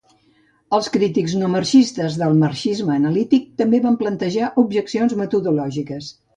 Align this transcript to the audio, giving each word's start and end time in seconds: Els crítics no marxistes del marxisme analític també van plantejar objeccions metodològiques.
Els 0.77 0.87
crítics 0.95 1.35
no 1.41 1.49
marxistes 1.55 2.17
del 2.23 2.33
marxisme 2.45 2.97
analític 2.97 3.47
també 3.63 3.83
van 3.87 4.01
plantejar 4.03 4.51
objeccions 4.67 5.19
metodològiques. 5.25 6.13